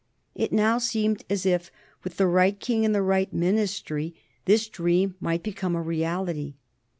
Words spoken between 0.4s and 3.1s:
now seemed as if with the right King and the